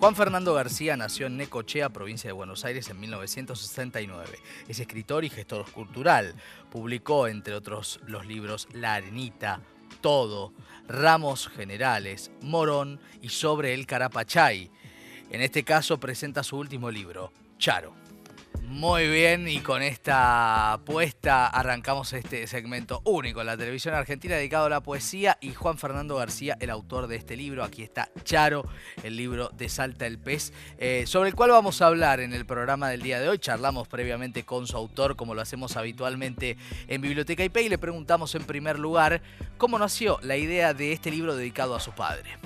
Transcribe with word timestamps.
Juan 0.00 0.16
Fernando 0.16 0.54
García 0.54 0.96
nació 0.96 1.26
en 1.26 1.36
Necochea, 1.36 1.90
provincia 1.90 2.28
de 2.28 2.32
Buenos 2.32 2.64
Aires, 2.64 2.88
en 2.88 2.98
1969. 3.00 4.38
Es 4.66 4.80
escritor 4.80 5.26
y 5.26 5.28
gestor 5.28 5.70
cultural. 5.70 6.34
Publicó, 6.70 7.28
entre 7.28 7.52
otros, 7.54 8.00
los 8.06 8.24
libros 8.24 8.66
La 8.72 8.94
Arenita, 8.94 9.60
Todo, 10.00 10.54
Ramos 10.88 11.48
Generales, 11.48 12.30
Morón 12.40 12.98
y 13.20 13.28
Sobre 13.28 13.74
el 13.74 13.84
Carapachay. 13.84 14.70
En 15.30 15.42
este 15.42 15.64
caso 15.64 16.00
presenta 16.00 16.42
su 16.44 16.56
último 16.56 16.90
libro, 16.90 17.30
Charo. 17.58 17.92
Muy 18.70 19.08
bien, 19.08 19.48
y 19.48 19.58
con 19.58 19.82
esta 19.82 20.74
apuesta 20.74 21.48
arrancamos 21.48 22.12
este 22.12 22.46
segmento 22.46 23.02
único 23.04 23.40
en 23.40 23.48
la 23.48 23.56
televisión 23.56 23.94
argentina 23.94 24.36
dedicado 24.36 24.66
a 24.66 24.68
la 24.68 24.80
poesía 24.80 25.36
y 25.40 25.52
Juan 25.54 25.76
Fernando 25.76 26.14
García, 26.14 26.56
el 26.60 26.70
autor 26.70 27.08
de 27.08 27.16
este 27.16 27.36
libro. 27.36 27.64
Aquí 27.64 27.82
está 27.82 28.10
Charo, 28.22 28.64
el 29.02 29.16
libro 29.16 29.48
de 29.48 29.68
Salta 29.68 30.06
el 30.06 30.20
Pez, 30.20 30.52
eh, 30.78 31.02
sobre 31.08 31.30
el 31.30 31.34
cual 31.34 31.50
vamos 31.50 31.82
a 31.82 31.88
hablar 31.88 32.20
en 32.20 32.32
el 32.32 32.46
programa 32.46 32.88
del 32.88 33.02
día 33.02 33.18
de 33.18 33.28
hoy. 33.28 33.40
Charlamos 33.40 33.88
previamente 33.88 34.44
con 34.44 34.68
su 34.68 34.76
autor, 34.76 35.16
como 35.16 35.34
lo 35.34 35.40
hacemos 35.40 35.76
habitualmente 35.76 36.56
en 36.86 37.02
Biblioteca 37.02 37.42
IP, 37.42 37.56
y 37.56 37.68
le 37.70 37.76
preguntamos 37.76 38.36
en 38.36 38.44
primer 38.44 38.78
lugar 38.78 39.20
cómo 39.58 39.80
nació 39.80 40.20
la 40.22 40.36
idea 40.36 40.74
de 40.74 40.92
este 40.92 41.10
libro 41.10 41.34
dedicado 41.34 41.74
a 41.74 41.80
su 41.80 41.90
padre. 41.90 42.38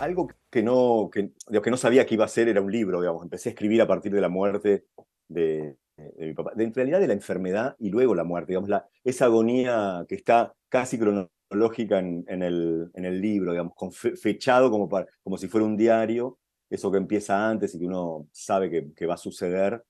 Algo 0.00 0.28
que 0.50 0.62
no, 0.62 1.10
que, 1.12 1.30
que 1.62 1.70
no 1.70 1.76
sabía 1.76 2.06
que 2.06 2.14
iba 2.14 2.24
a 2.24 2.28
ser 2.28 2.48
era 2.48 2.60
un 2.60 2.72
libro, 2.72 3.00
digamos. 3.00 3.22
Empecé 3.22 3.50
a 3.50 3.52
escribir 3.52 3.82
a 3.82 3.86
partir 3.86 4.12
de 4.12 4.20
la 4.20 4.28
muerte 4.28 4.84
de, 5.28 5.76
mi 6.18 6.32
papá. 6.34 6.52
De, 6.54 6.64
en 6.64 6.74
realidad 6.74 7.00
de 7.00 7.08
la 7.08 7.12
enfermedad 7.12 7.76
y 7.78 7.90
luego 7.90 8.14
la 8.14 8.24
muerte, 8.24 8.52
digamos, 8.52 8.68
la, 8.68 8.86
esa 9.04 9.26
agonía 9.26 10.04
que 10.08 10.14
está 10.14 10.54
casi 10.68 10.98
cronológica 10.98 11.98
en, 11.98 12.24
en, 12.28 12.42
el, 12.42 12.90
en 12.94 13.04
el 13.04 13.20
libro, 13.20 13.52
digamos, 13.52 13.74
con 13.74 13.92
fechado 13.92 14.70
como, 14.70 14.88
para, 14.88 15.06
como 15.22 15.36
si 15.36 15.48
fuera 15.48 15.66
un 15.66 15.76
diario, 15.76 16.38
eso 16.70 16.90
que 16.90 16.98
empieza 16.98 17.48
antes 17.48 17.74
y 17.74 17.78
que 17.78 17.86
uno 17.86 18.28
sabe 18.32 18.70
que, 18.70 18.92
que 18.94 19.06
va 19.06 19.14
a 19.14 19.18
suceder. 19.18 19.82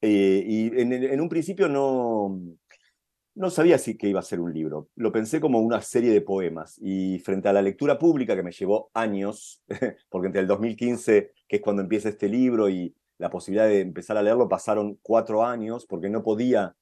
Eh, 0.00 0.44
y 0.46 0.80
en, 0.80 0.92
en, 0.92 1.20
un 1.20 1.28
principio 1.28 1.68
no, 1.68 2.38
no 3.36 3.50
sabía 3.50 3.76
si 3.76 3.98
que 3.98 4.08
iba 4.08 4.20
a 4.20 4.24
ser 4.24 4.40
un 4.40 4.52
libro. 4.52 4.88
Lo 4.96 5.12
pensé 5.12 5.40
como 5.40 5.60
una 5.60 5.82
serie 5.82 6.10
de 6.10 6.22
poemas. 6.22 6.78
Y 6.80 7.18
frente 7.18 7.48
a 7.48 7.52
la 7.52 7.60
lectura 7.60 7.98
pública, 7.98 8.34
que 8.34 8.42
me 8.42 8.50
llevó 8.50 8.90
años, 8.94 9.62
porque 10.08 10.28
entre 10.28 10.40
el 10.40 10.46
2015, 10.46 11.32
que 11.46 11.56
es 11.56 11.62
cuando 11.62 11.82
empieza 11.82 12.08
este 12.08 12.30
libro, 12.30 12.70
y 12.70 12.94
la 13.18 13.28
posibilidad 13.28 13.68
de 13.68 13.80
empezar 13.80 14.16
a 14.16 14.22
leerlo, 14.22 14.48
pasaron 14.48 14.98
cuatro 15.02 15.44
años, 15.44 15.84
porque 15.86 16.08
no 16.08 16.22
podía, 16.22 16.76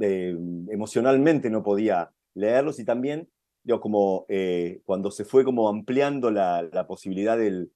eh, 0.00 0.34
emocionalmente 0.70 1.50
no 1.50 1.62
podía 1.62 2.10
leerlos. 2.32 2.78
Y 2.78 2.86
también, 2.86 3.28
digo, 3.62 3.78
como 3.78 4.24
eh, 4.30 4.80
cuando 4.86 5.10
se 5.10 5.26
fue 5.26 5.44
como 5.44 5.68
ampliando 5.68 6.30
la, 6.30 6.86
posibilidad 6.88 7.36
del, 7.36 7.70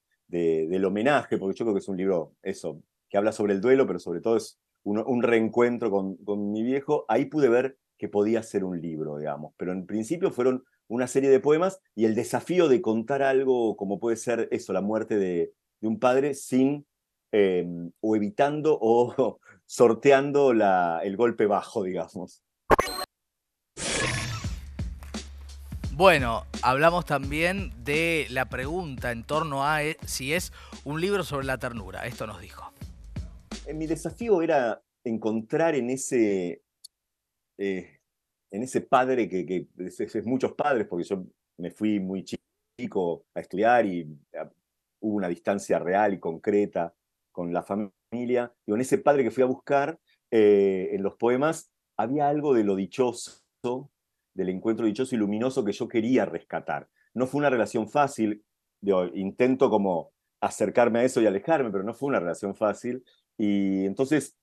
homenaje, 0.87 1.37
porque 1.37 1.59
yo 1.59 1.67
creo 1.67 1.75
que 1.75 1.81
es 1.81 1.89
un 1.89 1.99
libro, 1.99 2.33
eso, 2.43 2.83
que 3.11 3.19
habla 3.19 3.33
sobre 3.33 3.53
el 3.53 3.61
duelo, 3.61 3.87
pero 3.87 3.99
sobre 3.99 4.23
todo 4.23 4.39
es 4.39 4.59
un, 4.85 5.23
reencuentro 5.23 5.91
con 5.91 6.51
mi 6.51 6.63
viejo, 6.63 7.05
ahí 7.09 7.27
pude 7.27 7.51
ver 7.51 7.77
que 8.03 8.09
podía 8.09 8.43
ser 8.43 8.65
un 8.65 8.81
libro, 8.81 9.17
digamos. 9.17 9.55
Pero 9.57 9.71
en 9.71 9.87
principio 9.87 10.33
fueron 10.33 10.65
una 10.89 11.07
serie 11.07 11.31
de 11.31 11.39
poemas 11.39 11.81
y 11.95 12.05
el 12.05 12.17
desafío 12.17 12.67
de 12.67 12.83
contar 12.83 13.23
algo 13.23 13.77
como 13.77 14.01
puede 14.01 14.17
ser 14.17 14.49
eso, 14.51 14.73
la 14.73 14.81
muerte 14.81 15.19
de, 15.19 15.53
un 15.83 16.01
padre, 16.01 16.35
sin 16.35 16.85
em, 17.31 17.93
o 18.01 18.17
evitando 18.17 18.77
o 18.81 19.39
sorteando 19.67 20.53
la, 20.53 21.01
el 21.05 21.17
golpe 21.17 21.47
bajo, 21.47 21.85
digamos. 21.85 22.43
Bueno, 25.93 26.43
hablamos 26.61 27.07
también 27.07 27.71
de 27.85 28.27
la 28.31 28.47
pregunta 28.47 29.13
en 29.13 29.23
torno 29.23 29.65
a 29.65 29.85
eh, 29.85 29.97
si 30.07 30.35
es 30.35 30.53
un 30.83 31.01
libro 31.01 31.23
sobre 31.23 31.47
la 31.47 31.59
ternura. 31.59 32.05
Esto 32.05 32.27
nos 32.27 32.41
dijo. 32.41 32.73
Eh, 33.65 33.75
mi 33.75 33.87
desafío 33.87 34.43
era 34.43 34.83
encontrar 35.05 35.77
en 35.77 35.91
ese, 35.91 36.63
eh, 37.59 38.01
en 38.51 38.63
ese 38.63 38.83
padre 38.83 39.29
que, 39.29 39.47
que 39.47 39.69
es, 39.79 40.27
muchos 40.27 40.53
padres, 40.53 40.87
porque 40.87 41.05
yo 41.05 41.25
me 41.59 41.71
fui 41.71 42.01
muy 42.01 42.25
chico 42.25 43.25
a 43.35 43.41
estudiar 43.41 43.87
y 43.87 44.07
hubo 45.01 45.17
una 45.17 45.29
distancia 45.29 45.79
real 45.79 46.15
y 46.15 46.21
concreta 46.21 46.95
con 47.31 47.53
la 47.53 47.63
familia, 47.63 48.53
y 48.67 48.73
en 48.73 48.81
ese 48.81 48.99
padre 48.99 49.25
que 49.25 49.31
fui 49.31 49.43
a 49.43 49.47
buscar 49.47 49.99
eh, 50.31 50.91
en 50.93 51.03
los 51.03 51.17
poemas 51.17 51.71
había 51.97 52.29
algo 52.29 52.55
de 52.55 52.65
lo 52.65 52.77
dichoso, 52.77 53.43
del 54.35 54.49
encuentro 54.49 54.87
dichoso 54.87 55.15
y 55.15 55.19
luminoso 55.19 55.65
que 55.65 55.73
yo 55.73 55.89
quería 55.89 56.25
rescatar. 56.25 56.89
No 57.15 57.27
fue 57.27 57.39
una 57.39 57.51
relación 57.51 57.89
fácil, 57.89 58.45
yo 58.81 59.07
intento 59.07 59.71
como 59.71 60.13
acercarme 60.41 61.01
a 61.01 61.05
eso 61.05 61.21
y 61.21 61.27
alejarme, 61.27 61.71
pero 61.71 61.85
no 61.85 61.95
fue 61.95 62.09
una 62.09 62.21
relación 62.21 62.55
fácil. 62.55 63.05
Y 63.39 63.85
entonces 63.87 64.37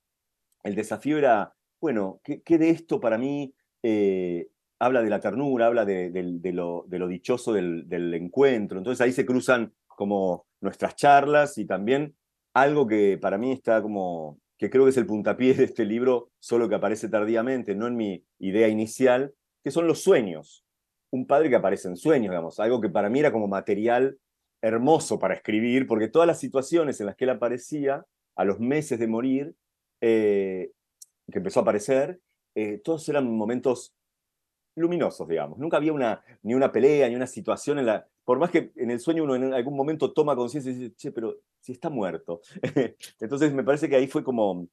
el 0.62 0.74
desafío 0.74 1.18
era 1.18 1.54
bueno, 1.80 2.20
¿qué, 2.24 2.58
de 2.58 2.70
esto 2.70 3.00
para 3.00 3.18
mí 3.18 3.54
eh, 3.82 4.48
habla 4.78 5.02
de 5.02 5.10
la 5.10 5.20
ternura, 5.20 5.66
habla 5.66 5.84
de, 5.84 6.10
lo, 6.52 6.84
dichoso 7.08 7.52
del, 7.52 8.14
encuentro? 8.14 8.78
Entonces 8.78 9.00
ahí 9.00 9.12
se 9.12 9.26
cruzan 9.26 9.72
como 9.86 10.46
nuestras 10.60 10.94
charlas 10.96 11.58
y 11.58 11.66
también 11.66 12.14
algo 12.54 12.86
que 12.86 13.18
para 13.20 13.38
mí 13.38 13.52
está 13.52 13.80
como, 13.82 14.38
que 14.58 14.68
creo 14.70 14.84
que 14.84 14.90
es 14.90 14.96
el 14.96 15.06
puntapié 15.06 15.54
de 15.54 15.64
este 15.64 15.84
libro, 15.84 16.30
solo 16.38 16.68
que 16.68 16.74
aparece 16.74 17.08
tardíamente, 17.08 17.74
no 17.74 17.86
en 17.86 17.96
mi 17.96 18.24
idea 18.38 18.68
inicial, 18.68 19.34
que 19.64 19.70
son 19.70 19.86
los 19.86 20.02
sueños. 20.02 20.64
Un 21.10 21.26
padre 21.26 21.48
que 21.48 21.56
aparece 21.56 21.88
en 21.88 21.96
sueños, 21.96 22.30
digamos, 22.30 22.60
algo 22.60 22.80
que 22.80 22.88
para 22.88 23.08
mí 23.08 23.20
era 23.20 23.32
como 23.32 23.48
material 23.48 24.18
hermoso 24.62 25.18
para 25.18 25.34
escribir, 25.34 25.86
porque 25.86 26.08
todas 26.08 26.26
las 26.26 26.38
situaciones 26.38 27.00
en 27.00 27.06
las 27.06 27.16
que 27.16 27.24
él 27.24 27.30
aparecía, 27.30 28.04
a 28.36 28.44
los 28.44 28.60
meses 28.60 28.98
de 28.98 29.06
morir, 29.06 29.54
eh, 30.00 30.70
que 31.30 31.38
empezó 31.38 31.60
a 31.60 31.62
aparecer, 31.62 32.20
eh, 32.54 32.78
todos 32.78 33.08
eran 33.08 33.30
momentos 33.30 33.94
luminosos, 34.76 35.28
digamos. 35.28 35.58
Nunca 35.58 35.76
había 35.76 35.92
una, 35.92 36.22
ni 36.42 36.54
una 36.54 36.72
pelea, 36.72 37.08
ni 37.08 37.16
una 37.16 37.26
situación 37.26 37.78
en 37.78 37.86
la... 37.86 38.06
Por 38.24 38.38
más 38.38 38.50
que 38.50 38.72
en 38.76 38.90
el 38.90 39.00
sueño 39.00 39.24
uno 39.24 39.34
en 39.34 39.52
algún 39.52 39.76
momento 39.76 40.12
toma 40.12 40.36
conciencia 40.36 40.70
y 40.70 40.74
dice, 40.74 40.94
che, 40.94 41.12
pero 41.12 41.36
si 41.60 41.72
está 41.72 41.90
muerto. 41.90 42.40
Entonces 43.20 43.52
me 43.52 43.64
parece 43.64 43.88
que 43.88 43.96
ahí 43.96 44.06
fue 44.06 44.24
como... 44.24 44.68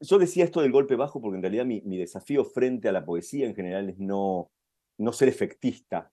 Yo 0.00 0.18
decía 0.18 0.44
esto 0.44 0.60
del 0.60 0.72
golpe 0.72 0.94
bajo 0.96 1.20
porque 1.20 1.36
en 1.36 1.42
realidad 1.42 1.64
mi, 1.64 1.80
mi 1.82 1.96
desafío 1.96 2.44
frente 2.44 2.88
a 2.88 2.92
la 2.92 3.04
poesía 3.04 3.46
en 3.46 3.54
general 3.54 3.88
es 3.88 3.98
no, 3.98 4.50
no 4.98 5.12
ser 5.12 5.28
efectista, 5.28 6.12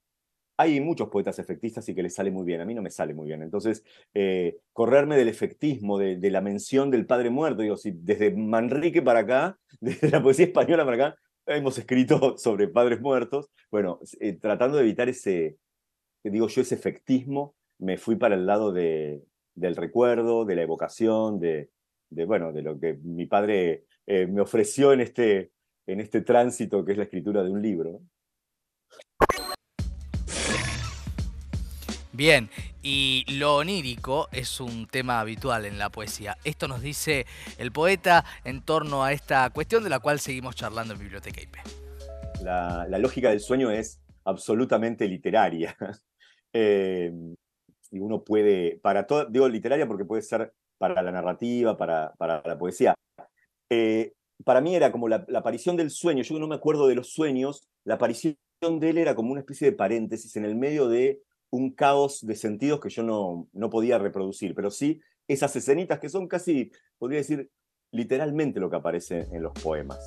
hay 0.58 0.80
muchos 0.80 1.10
poetas 1.10 1.40
efectistas 1.40 1.88
y 1.90 1.96
que 1.96 2.04
les 2.04 2.14
sale 2.14 2.32
muy 2.32 2.46
bien, 2.46 2.62
a 2.62 2.66
mí 2.66 2.74
no 2.74 2.82
me 2.82 2.92
sale 2.92 3.14
muy 3.14 3.28
bien. 3.28 3.42
Entonces, 3.42 3.84
eh, 4.14 4.58
correrme 4.72 5.18
del 5.18 5.28
efectismo, 5.28 5.98
de, 5.98 6.18
la 6.30 6.42
mención 6.42 6.92
del 6.92 7.06
padre 7.06 7.30
muerto, 7.30 7.62
digo, 7.62 7.78
si 7.78 7.92
desde 7.92 8.32
Manrique 8.32 9.02
para 9.02 9.20
acá, 9.20 9.58
desde 9.82 10.10
la 10.10 10.22
poesía 10.22 10.46
española 10.46 10.86
para 10.86 11.08
acá, 11.08 11.18
hemos 11.46 11.78
escrito 11.78 12.38
sobre 12.38 12.68
padres 12.68 13.02
muertos, 13.02 13.50
bueno, 13.72 14.00
eh, 14.20 14.34
tratando 14.34 14.78
de 14.78 14.84
evitar 14.84 15.10
ese, 15.10 15.58
digo 16.24 16.48
yo, 16.48 16.62
ese 16.62 16.76
efectismo, 16.76 17.56
me 17.80 17.98
fui 17.98 18.16
para 18.16 18.36
el 18.36 18.46
lado 18.46 18.72
de, 18.72 19.24
del 19.56 19.76
recuerdo, 19.76 20.46
de 20.46 20.56
la 20.56 20.62
evocación, 20.62 21.40
de, 21.40 21.70
de, 22.10 22.26
bueno, 22.26 22.54
de 22.54 22.62
lo 22.62 22.80
que 22.80 22.94
mi 23.04 23.26
padre 23.26 23.86
eh, 24.06 24.28
me 24.28 24.42
ofreció 24.42 24.94
en 24.94 25.02
este, 25.02 25.52
en 25.88 26.00
este 26.00 26.22
tránsito 26.22 26.86
que 26.86 26.94
es 26.94 26.98
la 26.98 27.06
escritura 27.06 27.44
de 27.44 27.52
un 27.52 27.62
libro. 27.62 28.02
Bien, 32.16 32.48
y 32.84 33.26
lo 33.40 33.56
onírico 33.56 34.30
es 34.32 34.62
un 34.62 34.86
tema 34.86 35.20
habitual 35.20 35.66
en 35.66 35.80
la 35.80 35.90
poesía. 35.90 36.38
Esto 36.44 36.68
nos 36.68 36.82
dice 36.82 37.26
el 37.58 37.72
poeta 37.72 38.24
en 38.46 38.62
torno 38.62 39.04
a 39.04 39.14
esta 39.14 39.50
cuestión 39.50 39.84
de 39.84 39.90
la 39.90 40.00
cual 40.00 40.20
seguimos 40.20 40.56
charlando 40.56 40.94
en 40.94 41.00
Biblioteca 41.00 41.42
IP. 41.42 41.56
La, 42.44 42.86
lógica 43.00 43.32
del 43.32 43.40
sueño 43.40 43.72
es 43.72 44.00
absolutamente 44.26 45.08
literaria. 45.08 45.76
Eh, 46.56 47.12
y 47.90 47.98
uno 47.98 48.24
puede, 48.24 48.78
para 48.78 49.08
todo, 49.08 49.26
digo 49.26 49.50
literaria 49.50 49.88
porque 49.88 50.06
puede 50.06 50.22
ser 50.22 50.54
para 50.78 51.02
la 51.02 51.12
narrativa, 51.12 51.76
para, 51.76 52.14
para 52.14 52.44
la 52.46 52.56
poesía. 52.60 52.94
Eh, 53.72 54.14
para 54.46 54.62
mí 54.62 54.76
era 54.76 54.92
como 54.92 55.10
la, 55.10 55.26
aparición 55.34 55.76
del 55.78 55.90
sueño, 55.90 56.22
yo 56.22 56.38
no 56.38 56.48
me 56.48 56.54
acuerdo 56.54 56.86
de 56.88 56.94
los 56.94 57.12
sueños, 57.12 57.68
la 57.86 57.96
aparición 57.96 58.38
de 58.62 58.90
él 58.92 59.00
era 59.00 59.16
como 59.16 59.32
una 59.32 59.42
especie 59.42 59.72
de 59.72 59.76
paréntesis 59.76 60.36
en 60.36 60.46
el 60.46 60.56
medio 60.56 60.88
de 60.88 61.24
un 61.54 61.70
caos 61.70 62.26
de 62.26 62.36
sentidos 62.36 62.80
que 62.80 62.90
yo 62.90 63.04
no, 63.04 63.48
no 63.54 63.70
podía 63.70 64.00
reproducir, 64.00 64.56
pero 64.56 64.72
sí 64.72 65.00
esas 65.28 65.56
escenitas 65.56 66.00
que 66.00 66.10
son 66.10 66.28
casi, 66.28 66.72
podría 66.98 67.20
decir, 67.20 67.52
literalmente 67.92 68.60
lo 68.60 68.72
que 68.72 68.78
aparece 68.78 69.28
en 69.32 69.44
los 69.44 69.54
poemas. 69.54 70.00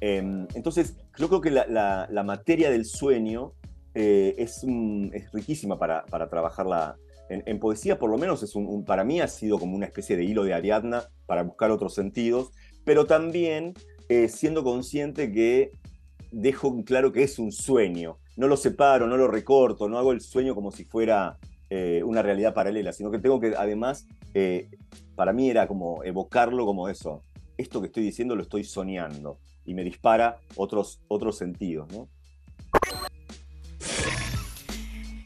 Em, 0.00 0.46
entonces, 0.54 0.96
yo 1.18 1.26
creo 1.28 1.40
que 1.40 1.50
la, 1.50 2.22
materia 2.24 2.70
del 2.70 2.84
sueño 2.84 3.54
eh, 3.94 4.36
es, 4.38 4.64
es, 5.12 5.32
riquísima 5.32 5.76
para, 5.76 6.06
para 6.06 6.30
trabajarla. 6.30 6.96
En, 7.30 7.58
poesía, 7.58 7.98
por 7.98 8.08
lo 8.08 8.16
menos, 8.16 8.42
es 8.44 8.54
un, 8.54 8.84
para 8.84 9.04
mí 9.04 9.20
ha 9.20 9.28
sido 9.28 9.58
como 9.58 9.74
una 9.76 9.86
especie 9.86 10.16
de 10.16 10.24
hilo 10.24 10.44
de 10.44 10.54
Ariadna 10.54 11.10
para 11.26 11.42
buscar 11.42 11.72
otros 11.72 11.94
sentidos, 11.94 12.52
pero 12.84 13.06
también 13.06 13.74
eh, 14.08 14.28
siendo 14.28 14.64
consciente 14.64 15.30
que 15.30 15.72
dejo 16.30 16.84
claro 16.84 17.12
que 17.12 17.24
es 17.24 17.38
un 17.38 17.52
sueño, 17.52 18.18
no 18.38 18.46
lo 18.46 18.56
separo, 18.56 19.08
no 19.08 19.16
lo 19.16 19.26
recorto, 19.26 19.88
no 19.88 19.98
hago 19.98 20.12
el 20.12 20.20
sueño 20.20 20.54
como 20.54 20.70
si 20.70 20.84
fuera 20.84 21.36
eh, 21.70 22.02
una 22.04 22.22
realidad 22.22 22.54
paralela, 22.54 22.92
sino 22.92 23.10
que 23.10 23.18
tengo 23.18 23.40
que 23.40 23.54
además, 23.58 24.06
eh, 24.32 24.70
para 25.16 25.32
mí 25.32 25.50
era 25.50 25.66
como 25.66 26.04
evocarlo 26.04 26.64
como 26.64 26.88
eso, 26.88 27.24
esto 27.56 27.80
que 27.80 27.88
estoy 27.88 28.04
diciendo 28.04 28.36
lo 28.36 28.42
estoy 28.42 28.62
soñando 28.62 29.40
y 29.64 29.74
me 29.74 29.82
dispara 29.82 30.38
otros, 30.54 31.00
otros 31.08 31.36
sentidos, 31.36 31.92
¿no? 31.92 32.08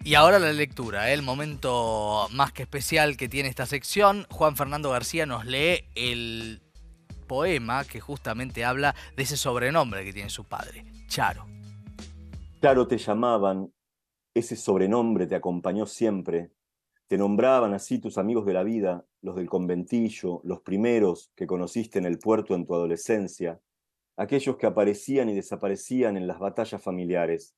Y 0.05 0.15
ahora 0.15 0.39
la 0.39 0.53
lectura, 0.53 1.11
¿eh? 1.11 1.15
el 1.15 1.23
momento 1.23 2.27
más 2.33 2.53
que 2.53 2.63
especial 2.63 3.17
que 3.17 3.29
tiene 3.29 3.49
esta 3.49 3.67
sección. 3.67 4.27
Juan 4.31 4.57
Fernando 4.57 4.91
García 4.91 5.27
nos 5.27 5.45
lee 5.45 5.85
el 5.95 6.61
poema 7.29 7.85
que 7.85 8.01
justamente 8.01 8.65
habla 8.65 8.97
de 9.17 9.23
ese 9.23 9.37
sobrenombre 9.37 10.03
que 10.05 10.13
tiene 10.13 10.29
su 10.29 10.45
padre, 10.45 10.87
Charo. 11.07 11.47
Charo 12.63 12.87
te 12.87 12.97
llamaban, 12.97 13.75
ese 14.35 14.55
sobrenombre 14.55 15.27
te 15.27 15.35
acompañó 15.35 15.85
siempre. 15.85 16.53
Te 17.09 17.19
nombraban 17.19 17.75
así 17.75 17.99
tus 17.99 18.19
amigos 18.19 18.47
de 18.47 18.53
la 18.53 18.63
vida, 18.63 19.05
los 19.21 19.35
del 19.35 19.49
conventillo, 19.49 20.41
los 20.45 20.61
primeros 20.61 21.33
que 21.35 21.49
conociste 21.49 21.99
en 21.99 22.05
el 22.05 22.21
puerto 22.21 22.55
en 22.55 22.65
tu 22.65 22.77
adolescencia, 22.77 23.61
aquellos 24.17 24.59
que 24.59 24.67
aparecían 24.67 25.29
y 25.29 25.35
desaparecían 25.35 26.17
en 26.17 26.29
las 26.29 26.39
batallas 26.39 26.81
familiares. 26.81 27.57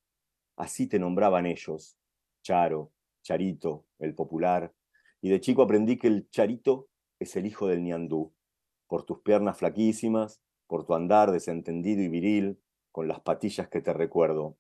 Así 0.57 0.87
te 0.87 0.99
nombraban 0.99 1.45
ellos, 1.45 1.99
Charo, 2.43 2.91
Charito, 3.23 3.85
el 3.99 4.15
popular, 4.15 4.73
y 5.21 5.29
de 5.29 5.39
chico 5.39 5.61
aprendí 5.61 5.99
que 5.99 6.07
el 6.07 6.31
Charito 6.31 6.89
es 7.19 7.37
el 7.37 7.45
hijo 7.45 7.67
del 7.67 7.83
ñandú, 7.83 8.33
por 8.87 9.05
tus 9.05 9.21
piernas 9.21 9.59
flaquísimas, 9.59 10.41
por 10.67 10.87
tu 10.87 10.95
andar 10.95 11.31
desentendido 11.31 12.01
y 12.01 12.09
viril, 12.09 12.59
con 12.91 13.07
las 13.07 13.21
patillas 13.21 13.69
que 13.69 13.83
te 13.83 13.93
recuerdo. 13.93 14.57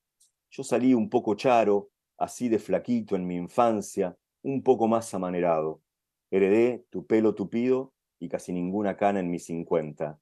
Yo 0.57 0.63
salí 0.63 0.95
un 0.95 1.11
poco 1.11 1.35
charo, 1.35 1.91
así 2.17 2.49
de 2.49 2.61
flaquito 2.61 3.17
en 3.17 3.27
mi 3.27 3.35
infancia, 3.35 4.17
un 4.43 4.63
poco 4.63 4.87
más 4.87 5.13
amanerado. 5.13 5.83
Heredé 6.31 6.87
tu 6.91 7.05
pelo 7.09 7.35
tupido 7.35 7.93
y 8.21 8.29
casi 8.29 8.53
ninguna 8.53 8.97
cana 8.97 9.19
en 9.19 9.33
mis 9.33 9.47
cincuenta. 9.47 10.21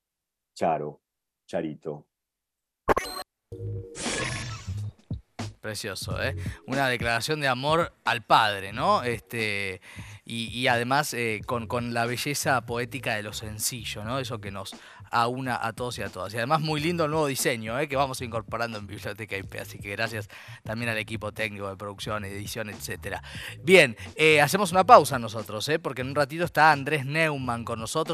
Charo, 0.54 1.02
Charito. 1.46 2.06
Precioso, 5.60 6.22
¿eh? 6.22 6.34
Una 6.66 6.88
declaración 6.88 7.40
de 7.40 7.48
amor 7.48 7.92
al 8.06 8.24
padre, 8.24 8.72
¿no? 8.72 9.02
Este, 9.02 9.82
y, 10.24 10.66
además 10.66 11.12
eh, 11.12 11.42
con, 11.44 11.66
con, 11.66 11.92
la 11.92 12.06
belleza 12.06 12.64
poética 12.64 13.16
de 13.16 13.22
lo 13.22 13.34
sencillo, 13.34 14.02
¿no? 14.02 14.18
Eso 14.18 14.40
que 14.40 14.50
nos 14.50 14.74
aúna 15.12 15.58
a 15.62 15.72
todos 15.72 15.98
y 15.98 16.02
a 16.02 16.08
todas. 16.08 16.32
Y 16.34 16.38
además 16.38 16.60
muy 16.60 16.80
lindo 16.80 17.04
el 17.04 17.10
nuevo 17.10 17.26
diseño, 17.26 17.78
¿eh? 17.78 17.88
Que 17.88 17.96
vamos 17.96 18.20
incorporando 18.22 18.78
en 18.78 18.86
Biblioteca 18.86 19.36
IP. 19.36 19.56
Así 19.60 19.78
que 19.78 19.90
gracias 19.90 20.28
también 20.64 20.90
al 20.90 20.98
equipo 20.98 21.30
técnico 21.32 21.68
de 21.68 21.76
producción, 21.76 22.24
edición, 22.24 22.70
etcétera. 22.70 23.22
Bien, 23.62 23.96
eh, 24.16 24.40
hacemos 24.40 24.72
una 24.72 24.84
pausa 24.84 25.18
nosotros, 25.18 25.68
¿eh? 25.68 25.78
Porque 25.78 26.00
en 26.00 26.08
un 26.08 26.14
ratito 26.14 26.44
está 26.44 26.72
Andrés 26.72 27.04
Neumann 27.06 27.64
con 27.64 27.78
nosotros. 27.78 28.02